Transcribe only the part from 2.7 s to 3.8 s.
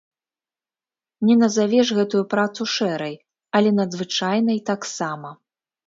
шэрай, але